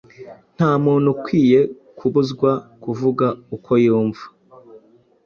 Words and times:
Nta 0.55 0.71
muntu 0.83 1.07
ukwiye 1.15 1.59
kubuzwa 1.97 2.51
kuvuga 2.83 3.27
uko 3.55 3.71
yumva 3.85 4.23